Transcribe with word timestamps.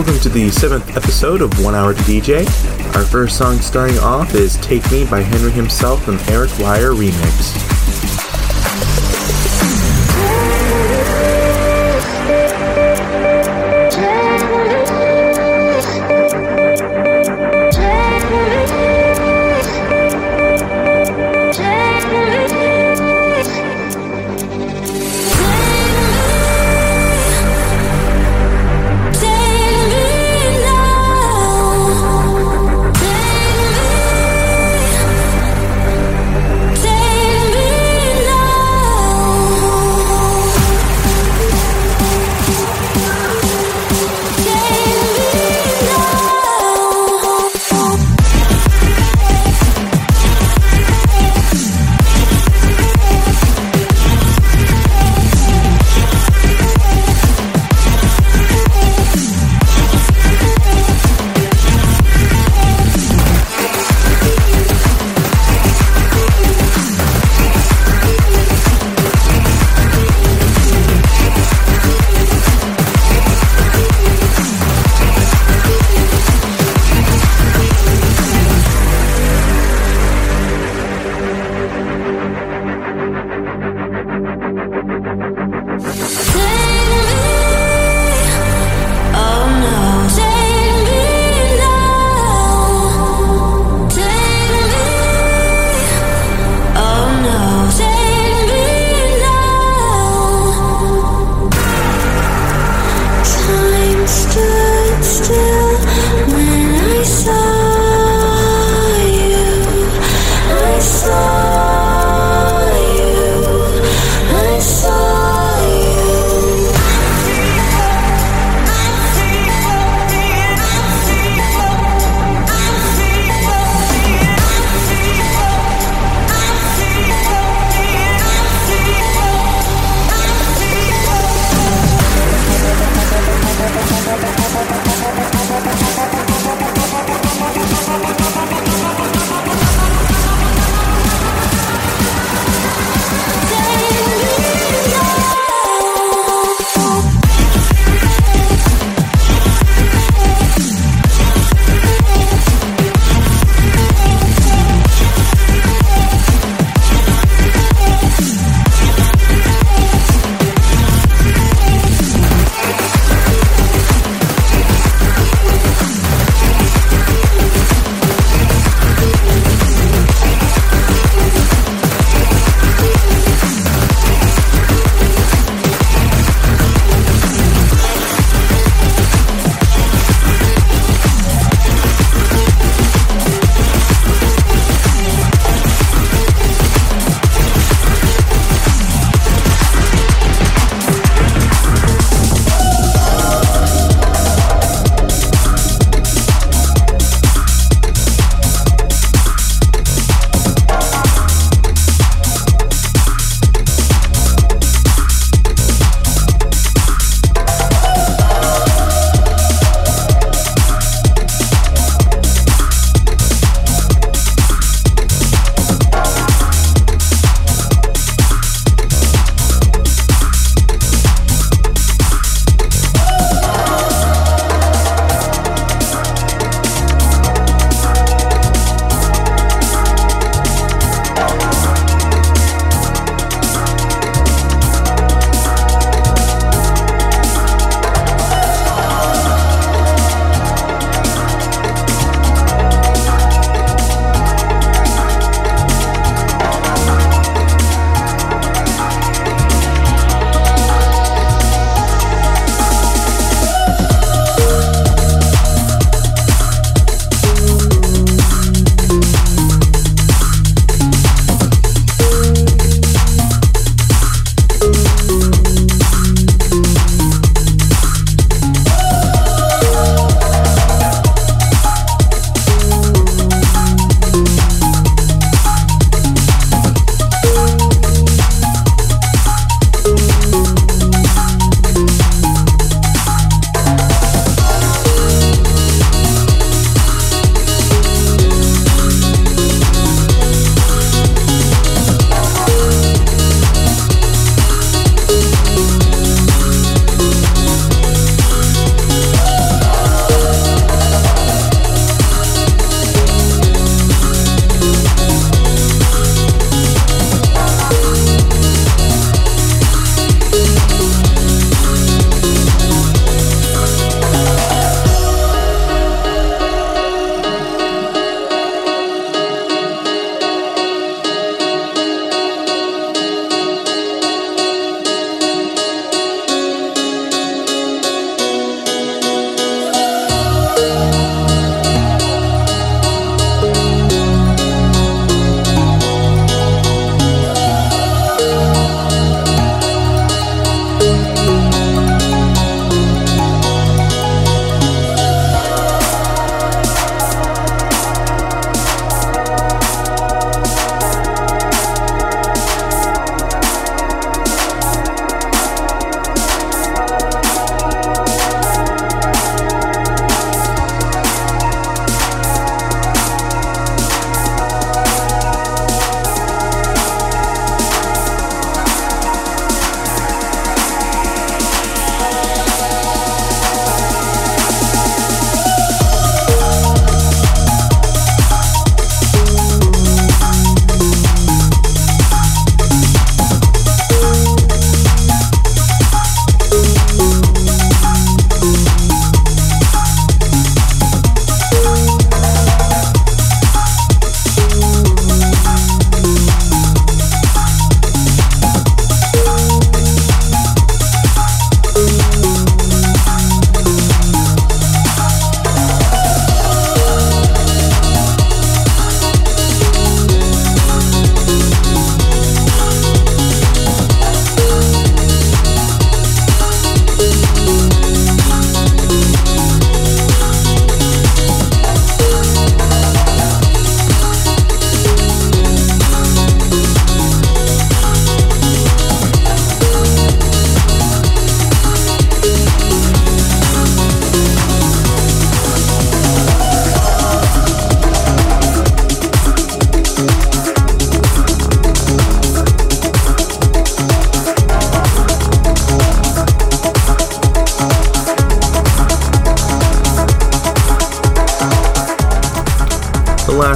Welcome 0.00 0.20
to 0.20 0.30
the 0.30 0.50
seventh 0.50 0.96
episode 0.96 1.42
of 1.42 1.62
One 1.62 1.74
Hour 1.74 1.92
to 1.92 2.00
DJ. 2.04 2.46
Our 2.96 3.04
first 3.04 3.36
song 3.36 3.58
starting 3.58 3.98
off 3.98 4.34
is 4.34 4.56
Take 4.56 4.90
Me 4.90 5.04
by 5.04 5.20
Henry 5.20 5.50
himself 5.50 6.08
and 6.08 6.18
Eric 6.30 6.58
Wire 6.58 6.92
remix. 6.92 7.79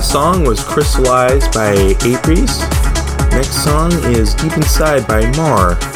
Song 0.05 0.45
was 0.45 0.62
Crystallized 0.62 1.53
by 1.53 1.73
Apries. 2.05 2.61
Next 3.31 3.65
song 3.65 3.93
is 4.12 4.35
Deep 4.35 4.56
Inside 4.56 5.06
by 5.06 5.31
Mar. 5.37 5.94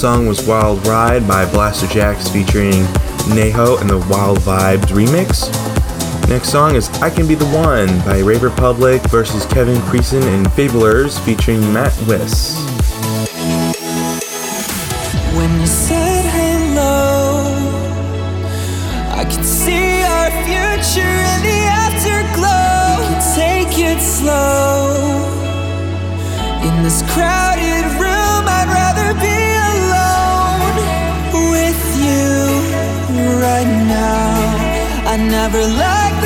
Song 0.00 0.26
was 0.26 0.46
Wild 0.46 0.86
Ride 0.86 1.28
by 1.28 1.44
Blaster 1.52 1.86
Blasterjaxx 1.86 2.32
featuring 2.32 2.84
Neho 3.36 3.78
and 3.82 3.90
the 3.90 3.98
Wild 4.08 4.38
Vibes 4.38 4.86
remix. 4.86 5.50
Next 6.26 6.48
song 6.48 6.74
is 6.74 6.88
I 7.02 7.10
Can 7.10 7.28
Be 7.28 7.34
the 7.34 7.44
One 7.48 7.86
by 8.06 8.20
Rave 8.20 8.42
Republic 8.42 9.02
versus 9.10 9.44
Kevin 9.44 9.76
Creason 9.82 10.22
and 10.22 10.46
Fablers 10.46 11.22
featuring 11.22 11.60
Matt 11.74 11.94
Wiss. 12.06 12.56
When 15.36 15.60
you 15.60 15.66
said 15.66 16.24
hello, 16.32 17.44
I 19.10 19.24
could 19.24 19.44
see 19.44 20.00
our 20.00 20.30
future 20.48 21.00
in 21.02 21.42
the 21.44 21.60
afterglow. 21.68 23.06
Could 23.06 23.34
take 23.36 23.78
it 23.78 24.00
slow 24.00 24.96
in 26.66 26.82
this 26.82 27.02
crowded 27.12 28.00
room. 28.00 28.09
I 35.12 35.16
never 35.16 35.66
like 35.66 36.19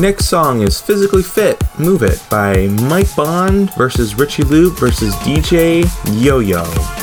Next 0.00 0.28
song 0.28 0.62
is 0.62 0.80
Physically 0.80 1.22
Fit, 1.22 1.62
Move 1.78 2.02
It 2.02 2.24
by 2.30 2.68
Mike 2.88 3.14
Bond 3.14 3.70
versus 3.74 4.14
Richie 4.14 4.44
Lou 4.44 4.70
versus 4.70 5.14
DJ 5.16 5.84
Yo 6.24 6.38
Yo. 6.38 6.99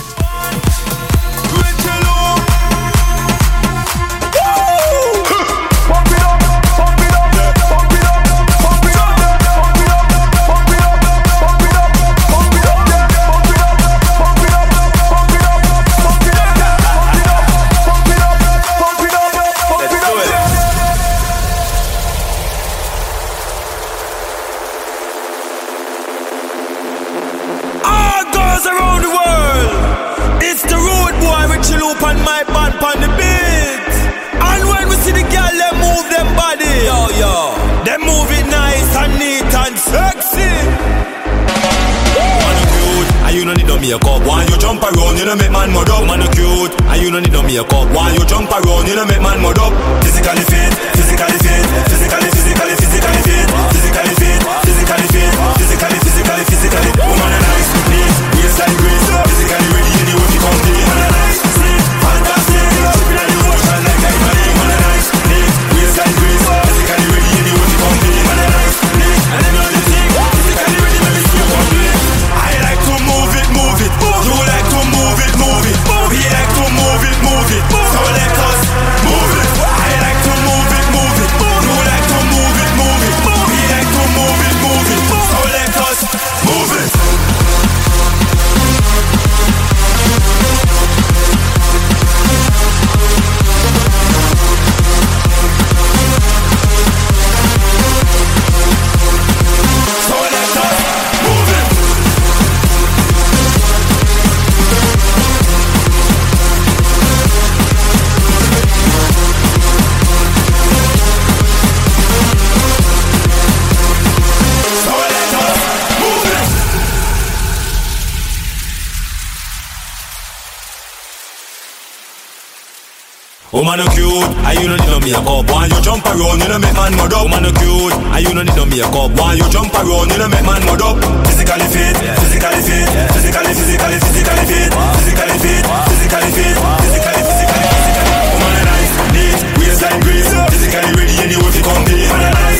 up. 125.28 125.46
Why 125.52 125.68
you 125.68 125.80
jump 125.84 126.06
around, 126.08 126.40
you 126.40 126.48
know 126.48 126.60
make 126.60 126.74
man 126.74 126.96
mud 126.96 127.14
up. 127.14 127.28
Man 127.28 127.46
a 127.46 127.52
cute, 127.52 127.94
and 127.94 128.22
you 128.24 128.34
no 128.34 128.42
need 128.44 128.56
no 128.56 128.66
makeup. 128.66 129.12
Why 129.20 129.36
you 129.36 129.48
jump 129.52 129.76
around, 129.76 130.10
you 130.12 130.18
know 130.18 130.32
make 130.32 130.46
man 130.48 130.64
mud 130.66 130.82
up. 130.82 130.96
Physically 131.28 131.68
fit, 131.68 131.96
physically 132.24 132.62
fit, 132.64 132.88
physically, 133.14 133.54
physically, 133.54 133.98
physically 134.00 134.44
fit, 134.48 134.72
physically 134.72 135.38
fit, 135.44 135.64
physically 135.92 136.32
fit, 136.32 136.56
physically, 136.56 137.22
physically, 137.28 137.64
physically. 137.68 138.08
Woman 138.40 138.66
nice, 138.72 138.94
neat, 139.14 139.40
waistline 139.60 140.00
grease, 140.02 140.32
physically 140.32 140.92
ready 140.96 141.16
anyway 141.20 141.52
to 141.52 141.62
compete. 141.62 142.08
Woman 142.08 142.32
nice. 142.32 142.57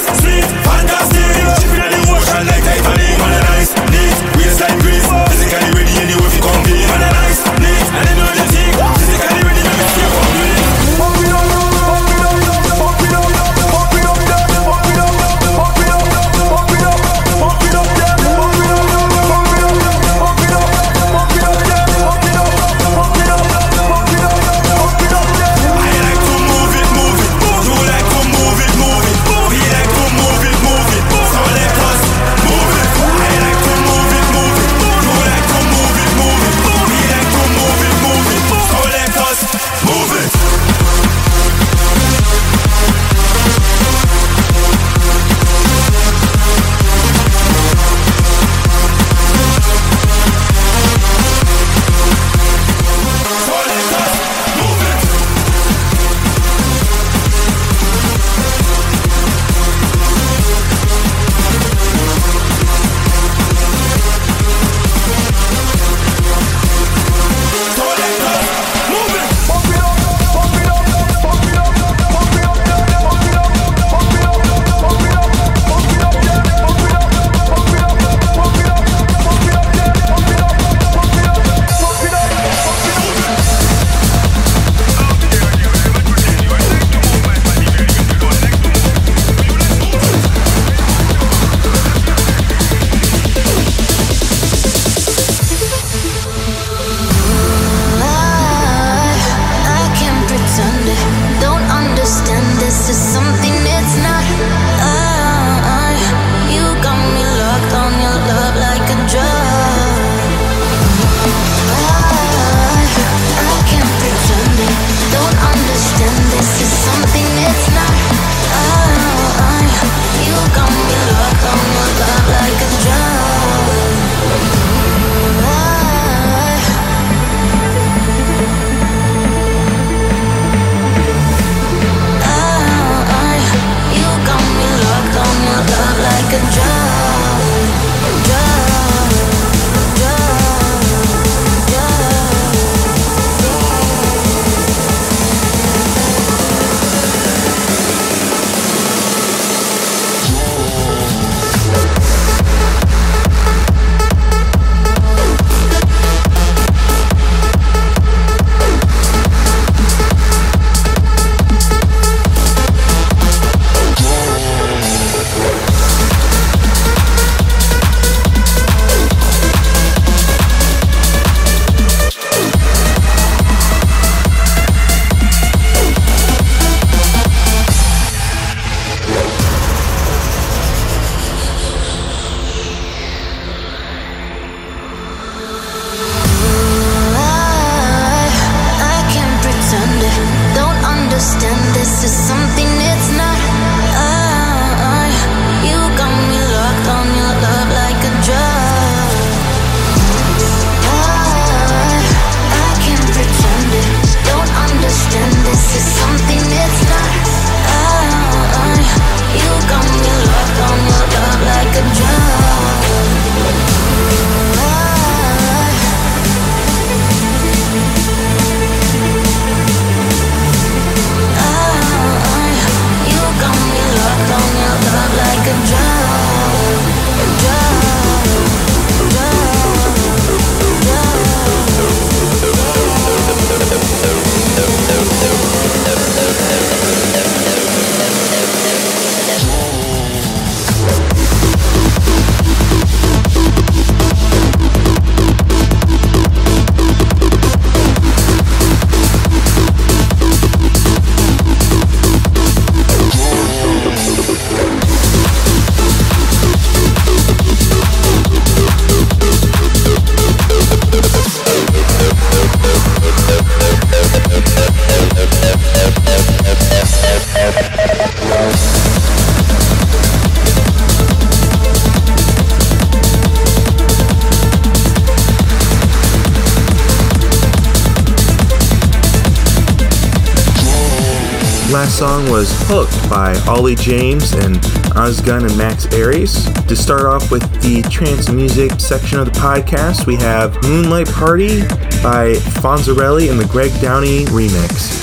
Song 281.98 282.30
was 282.30 282.52
Hooked 282.68 283.10
by 283.10 283.36
Ollie 283.48 283.74
James 283.74 284.34
and 284.34 284.58
Ozgun 284.94 285.48
and 285.48 285.58
Max 285.58 285.88
Aries. 285.88 286.44
To 286.66 286.76
start 286.76 287.06
off 287.08 287.32
with 287.32 287.42
the 287.64 287.82
trance 287.90 288.30
music 288.30 288.80
section 288.80 289.18
of 289.18 289.26
the 289.26 289.32
podcast, 289.32 290.06
we 290.06 290.16
have 290.18 290.62
Moonlight 290.62 291.08
Party 291.08 291.62
by 292.04 292.34
Fonzerelli 292.62 293.32
and 293.32 293.40
the 293.40 293.48
Greg 293.48 293.72
Downey 293.82 294.26
remix. 294.26 294.97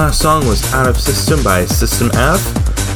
Last 0.00 0.22
song 0.22 0.46
was 0.46 0.64
Out 0.72 0.88
of 0.88 0.98
System 0.98 1.42
by 1.44 1.66
System 1.66 2.10
F. 2.14 2.42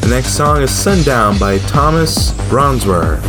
The 0.00 0.08
next 0.08 0.38
song 0.38 0.62
is 0.62 0.70
Sundown 0.70 1.38
by 1.38 1.58
Thomas 1.58 2.32
Bronzwaer. 2.48 3.20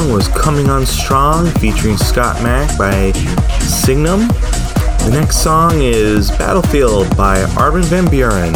Song 0.00 0.12
was 0.14 0.28
Coming 0.28 0.70
On 0.70 0.86
Strong 0.86 1.48
featuring 1.58 1.98
Scott 1.98 2.42
Mac 2.42 2.78
by 2.78 3.12
Signum. 3.60 4.20
The 4.28 5.10
next 5.12 5.42
song 5.42 5.82
is 5.82 6.30
Battlefield 6.30 7.14
by 7.18 7.42
Armin 7.58 7.82
van 7.82 8.06
Buuren. 8.06 8.54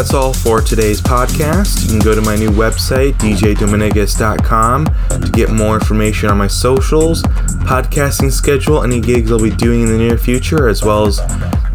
That's 0.00 0.14
all 0.14 0.32
for 0.32 0.62
today's 0.62 0.98
podcast. 0.98 1.82
You 1.82 1.88
can 1.88 1.98
go 1.98 2.14
to 2.14 2.22
my 2.22 2.34
new 2.34 2.48
website, 2.48 3.12
djdominigus.com, 3.18 4.86
to 4.86 5.30
get 5.30 5.50
more 5.50 5.74
information 5.74 6.30
on 6.30 6.38
my 6.38 6.46
socials, 6.46 7.22
podcasting 7.68 8.32
schedule, 8.32 8.82
any 8.82 8.98
gigs 8.98 9.30
I'll 9.30 9.38
be 9.38 9.50
doing 9.50 9.82
in 9.82 9.88
the 9.88 9.98
near 9.98 10.16
future, 10.16 10.68
as 10.68 10.82
well 10.82 11.06
as 11.06 11.20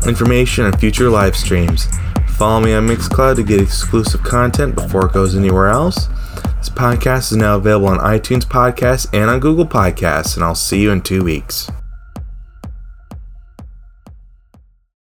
information 0.07 0.65
on 0.65 0.73
future 0.73 1.07
live 1.07 1.35
streams. 1.35 1.87
Follow 2.29 2.61
me 2.61 2.73
on 2.73 2.87
Mixcloud 2.87 3.35
to 3.35 3.43
get 3.43 3.61
exclusive 3.61 4.23
content 4.23 4.73
before 4.73 5.05
it 5.05 5.13
goes 5.13 5.35
anywhere 5.35 5.67
else. 5.67 6.07
This 6.57 6.69
podcast 6.69 7.31
is 7.31 7.37
now 7.37 7.57
available 7.57 7.89
on 7.89 7.99
iTunes 7.99 8.43
Podcasts 8.43 9.07
and 9.13 9.29
on 9.29 9.39
Google 9.39 9.67
Podcasts, 9.67 10.33
and 10.33 10.43
I'll 10.43 10.55
see 10.55 10.81
you 10.81 10.89
in 10.89 11.01
two 11.01 11.23
weeks. 11.23 11.69